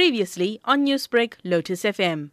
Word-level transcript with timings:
Previously 0.00 0.62
on 0.64 0.86
Newsbreak, 0.86 1.34
Lotus 1.44 1.82
FM. 1.82 2.30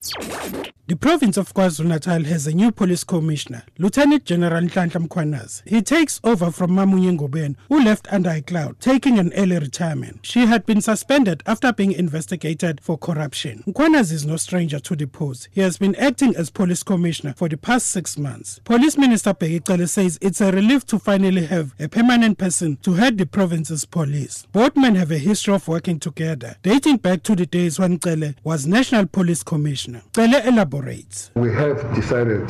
The 0.88 0.96
province 0.96 1.36
of 1.36 1.54
KwaZulu-Natal 1.54 2.24
has 2.24 2.47
a 2.47 2.54
new 2.54 2.71
police 2.71 3.04
commissioner, 3.04 3.63
Lieutenant 3.78 4.24
General 4.24 4.62
Nhlanhla 4.62 5.05
Mkhwanazi. 5.05 5.63
He 5.66 5.82
takes 5.82 6.22
over 6.24 6.50
from 6.50 6.72
Mmamonye 6.72 7.18
Ngobeni, 7.18 7.58
who 7.68 7.84
left 7.84 8.08
under 8.10 8.30
a 8.30 8.42
cloud, 8.42 8.80
taking 8.80 9.20
an 9.20 9.34
early 9.34 9.60
retirement. 9.60 10.20
She 10.26 10.46
had 10.46 10.66
been 10.66 10.80
suspended 10.80 11.44
after 11.46 11.74
being 11.74 11.92
investigated 11.92 12.80
for 12.80 12.97
corruption. 12.97 13.63
Mkhwanazi 13.68 14.13
is 14.13 14.26
no 14.26 14.38
stranger 14.38 14.79
to 14.79 14.96
the 14.96 15.08
post. 15.08 15.49
He 15.52 15.60
has 15.60 15.78
been 15.78 15.94
acting 15.96 16.38
as 16.38 16.49
police 16.49 16.84
commissioner 16.84 17.34
for 17.36 17.49
the 17.49 17.58
past 17.58 17.90
six 17.90 18.18
months. 18.18 18.62
Police 18.63 18.98
Minister 18.98 19.34
Bheki 19.34 19.68
Cele 19.68 19.88
says 19.88 20.18
it's 20.22 20.40
a 20.40 20.54
relief 20.54 20.86
to 20.86 20.99
finally 20.99 21.48
have 21.48 21.76
a 21.81 21.90
permanent 21.90 22.38
person 22.38 22.77
to 22.84 22.94
head 22.94 23.18
the 23.18 23.26
province's 23.26 23.84
police. 23.84 24.48
Both 24.54 24.77
men 24.77 24.95
have 24.95 25.12
a 25.12 25.18
history 25.18 25.54
of 25.55 25.68
working 25.68 25.99
together, 25.99 26.55
dating 26.63 26.98
back 26.98 27.23
to 27.23 27.36
the 27.36 27.45
days 27.58 27.80
when 27.80 27.99
Cele 27.99 28.35
was 28.44 28.67
National 28.67 29.08
Police 29.08 29.41
Commissioner. 29.41 30.04
Cele 30.16 30.40
elaborates. 30.45 31.32
We 31.36 31.52
have 31.54 31.77
decided 31.95 32.48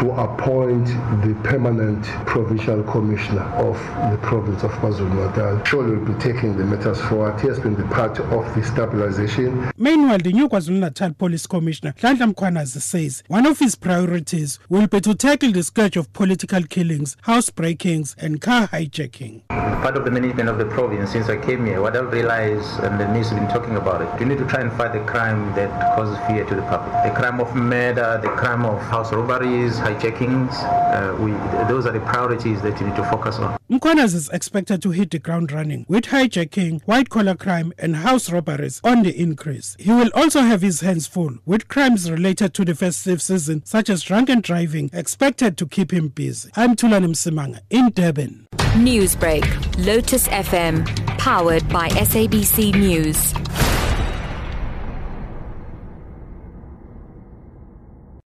to 0.00 0.04
appoint 0.26 0.86
the 1.26 1.34
permanent 1.44 2.02
provincial 2.26 2.82
commissioner 2.84 3.46
of 3.66 3.76
the 4.10 4.18
province 4.22 4.62
of 4.62 4.70
KwaZulu-Natal. 4.80 5.62
Surely 5.66 5.96
will 5.96 6.14
be 6.14 6.18
taking 6.18 6.56
the 6.56 6.64
matters 6.64 7.00
forward. 7.02 7.38
He 7.40 7.48
has 7.48 7.60
been 7.60 7.76
the 7.76 7.88
part 7.98 8.18
of 8.18 8.42
the 8.54 8.62
stabilization. 8.64 9.70
Meanwhile, 9.76 10.22
the 10.24 10.32
new 10.32 10.48
KwaZulu-Natal 10.48 11.12
Police 11.18 11.46
Commissioner, 11.46 11.92
Nhlanhla 11.98 12.32
Mkhwanazi, 12.32 12.80
says 12.80 13.22
one 13.28 13.46
of 13.46 13.58
his 13.58 13.74
priorities 13.74 14.58
will 14.70 14.86
be 14.86 15.02
to 15.02 15.14
tackle 15.14 15.52
the 15.52 15.62
scourge 15.62 15.98
of 15.98 16.10
political 16.14 16.62
killings, 16.62 17.18
house 17.22 17.50
breakings, 17.50 18.16
and 18.18 18.40
car 18.40 18.68
hijacking. 18.68 19.42
part 19.80 19.96
of 19.96 20.04
the 20.04 20.10
management 20.10 20.46
of 20.46 20.58
the 20.58 20.66
province 20.66 21.10
since 21.10 21.28
I 21.30 21.36
came 21.38 21.64
here. 21.64 21.80
What 21.80 21.96
I've 21.96 22.12
realized, 22.12 22.80
and 22.80 23.00
the 23.00 23.10
news 23.12 23.30
has 23.30 23.38
been 23.38 23.48
talking 23.48 23.76
about 23.76 24.02
it, 24.02 24.08
we 24.20 24.26
need 24.30 24.38
to 24.38 24.46
try 24.46 24.60
and 24.60 24.72
fight 24.72 24.92
the 24.92 25.00
crime 25.00 25.52
that 25.54 25.70
causes 25.96 26.16
fear 26.26 26.44
to 26.44 26.54
the 26.54 26.62
public. 26.62 26.92
The 27.04 27.10
crime 27.10 27.40
of 27.40 27.54
murder, 27.54 28.20
the 28.22 28.28
crime 28.28 28.64
of 28.64 28.80
house 28.80 29.12
robberies, 29.12 29.76
hijackings. 29.78 30.52
Uh, 30.52 31.16
we, 31.20 31.32
those 31.68 31.84
are 31.86 31.92
the 31.92 32.00
priorities 32.00 32.62
that 32.62 32.78
we 32.80 32.86
need 32.86 32.96
to 32.96 33.04
focus 33.04 33.36
on. 33.38 33.58
Mkhwanazi 33.70 34.14
is 34.14 34.28
expected 34.30 34.82
to 34.82 34.90
hit 34.90 35.10
the 35.10 35.18
ground 35.18 35.52
running 35.52 35.84
with 35.88 36.04
hijacking, 36.04 36.80
white-collar 36.82 37.34
crime, 37.34 37.72
and 37.78 37.96
house 37.96 38.30
robberies 38.30 38.80
on 38.84 39.02
the 39.02 39.20
increase. 39.20 39.76
He 39.78 39.90
will 39.90 40.10
also 40.14 40.40
have 40.42 40.62
his 40.62 40.80
hands 40.80 41.06
full 41.06 41.38
with 41.44 41.68
crimes 41.68 42.10
related 42.10 42.54
to 42.54 42.64
the 42.64 42.74
festive 42.74 43.20
season, 43.20 43.64
such 43.64 43.90
as 43.90 44.02
drunken 44.02 44.40
driving, 44.40 44.90
expected 44.92 45.58
to 45.58 45.66
keep 45.66 45.92
him 45.92 46.08
busy. 46.08 46.50
I'm 46.54 46.76
Thulani 46.76 47.08
Msimanga 47.08 47.60
in 47.68 47.90
Durban. 47.90 48.46
Newsbreak, 48.74 49.44
Lotus 49.84 50.28
FM, 50.28 50.86
powered 51.18 51.68
by 51.68 51.88
SABC 51.88 52.72
News. 52.74 53.34